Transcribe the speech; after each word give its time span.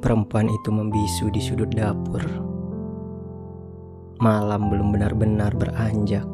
Perempuan 0.00 0.48
itu 0.48 0.72
membisu 0.72 1.28
di 1.28 1.44
sudut 1.44 1.68
dapur. 1.76 2.24
Malam 4.16 4.72
belum 4.72 4.96
benar-benar 4.96 5.52
beranjak. 5.52 6.24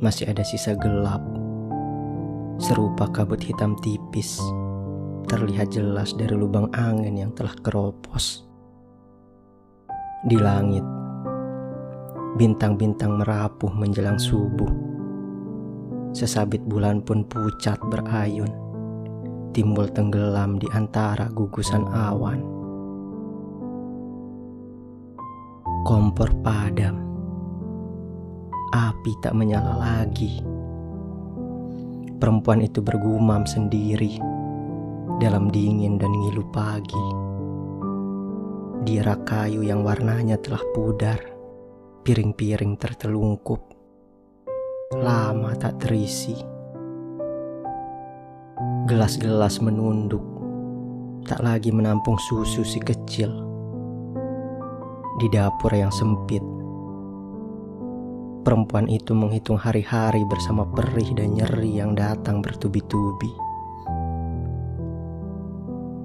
Masih 0.00 0.32
ada 0.32 0.40
sisa 0.40 0.72
gelap. 0.72 1.20
Serupa 2.56 3.12
kabut 3.12 3.36
hitam 3.36 3.76
tipis. 3.84 4.40
Terlihat 5.28 5.76
jelas 5.76 6.16
dari 6.16 6.32
lubang 6.32 6.72
angin 6.72 7.20
yang 7.20 7.36
telah 7.36 7.52
keropos. 7.60 8.48
Di 10.24 10.40
langit, 10.40 10.84
bintang-bintang 12.40 13.20
merapuh 13.20 13.76
menjelang 13.76 14.16
subuh. 14.16 14.72
Sesabit 16.16 16.64
bulan 16.64 17.04
pun 17.04 17.28
pucat 17.28 17.76
berayun 17.92 18.61
timbul 19.52 19.84
tenggelam 19.92 20.56
di 20.56 20.64
antara 20.72 21.28
gugusan 21.28 21.84
awan. 21.92 22.40
Kompor 25.84 26.32
padam, 26.40 26.96
api 28.72 29.12
tak 29.20 29.36
menyala 29.36 29.76
lagi. 29.76 30.40
Perempuan 32.16 32.64
itu 32.64 32.80
bergumam 32.80 33.44
sendiri 33.44 34.16
dalam 35.20 35.52
dingin 35.52 36.00
dan 36.00 36.10
ngilu 36.10 36.48
pagi. 36.48 37.06
Di 38.82 38.98
rak 38.98 39.28
kayu 39.28 39.62
yang 39.62 39.84
warnanya 39.84 40.40
telah 40.40 40.62
pudar, 40.72 41.20
piring-piring 42.02 42.74
tertelungkup, 42.80 43.62
lama 44.96 45.54
tak 45.54 45.86
terisi 45.86 46.51
Gelas-gelas 48.82 49.62
menunduk, 49.62 50.26
tak 51.22 51.38
lagi 51.38 51.70
menampung 51.70 52.18
susu 52.18 52.66
si 52.66 52.82
kecil. 52.82 53.30
Di 55.22 55.30
dapur 55.30 55.70
yang 55.70 55.94
sempit, 55.94 56.42
perempuan 58.42 58.90
itu 58.90 59.14
menghitung 59.14 59.54
hari-hari 59.54 60.26
bersama 60.26 60.66
perih 60.66 61.14
dan 61.14 61.30
nyeri 61.38 61.78
yang 61.78 61.94
datang 61.94 62.42
bertubi-tubi. 62.42 63.30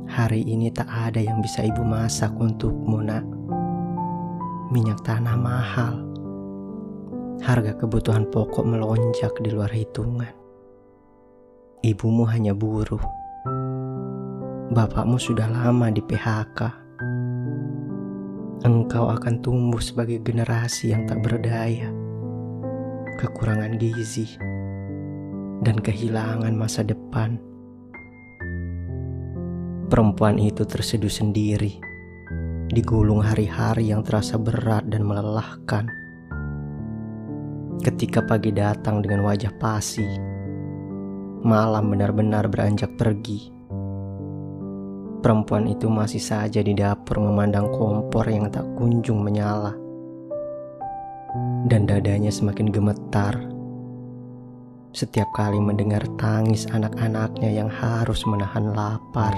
Hari 0.05 0.45
ini 0.45 0.69
tak 0.69 0.85
ada 0.85 1.17
yang 1.17 1.41
bisa 1.41 1.65
ibu 1.65 1.81
masak 1.81 2.29
untukmu, 2.37 3.01
nak. 3.01 3.25
Minyak 4.69 5.01
tanah 5.01 5.33
mahal. 5.33 6.05
Harga 7.41 7.73
kebutuhan 7.73 8.29
pokok 8.29 8.69
melonjak 8.69 9.33
di 9.41 9.49
luar 9.49 9.73
hitungan. 9.73 10.46
Ibumu 11.85 12.25
hanya 12.25 12.57
buruh. 12.57 12.97
Bapakmu 14.73 15.21
sudah 15.21 15.45
lama 15.45 15.93
di 15.93 16.01
PHK. 16.01 16.73
Engkau 18.65 19.13
akan 19.13 19.45
tumbuh 19.45 19.77
sebagai 19.77 20.17
generasi 20.25 20.89
yang 20.89 21.05
tak 21.05 21.21
berdaya, 21.21 21.93
kekurangan 23.21 23.77
gizi, 23.77 24.25
dan 25.61 25.77
kehilangan 25.77 26.57
masa 26.57 26.81
depan. 26.81 27.37
Perempuan 29.93 30.41
itu 30.41 30.65
terseduh 30.65 31.13
sendiri, 31.13 31.77
digulung 32.73 33.21
hari-hari 33.21 33.93
yang 33.93 34.01
terasa 34.01 34.41
berat 34.41 34.89
dan 34.89 35.05
melelahkan. 35.05 35.85
Ketika 37.85 38.25
pagi 38.25 38.49
datang 38.49 39.05
dengan 39.05 39.21
wajah 39.21 39.53
pasi, 39.61 40.36
malam 41.43 41.93
benar-benar 41.93 42.49
beranjak 42.49 42.93
pergi. 42.95 43.53
Perempuan 45.17 45.65
itu 45.65 45.89
masih 45.89 46.21
saja 46.21 46.61
di 46.61 46.77
dapur 46.77 47.19
memandang 47.19 47.67
kompor 47.73 48.29
yang 48.29 48.47
tak 48.53 48.63
kunjung 48.77 49.25
menyala. 49.25 49.73
Dan 51.67 51.89
dadanya 51.89 52.31
semakin 52.31 52.69
gemetar. 52.69 53.35
Setiap 54.95 55.27
kali 55.35 55.59
mendengar 55.59 56.05
tangis 56.15 56.63
anak-anaknya 56.71 57.49
yang 57.49 57.67
harus 57.67 58.23
menahan 58.23 58.71
lapar. 58.71 59.35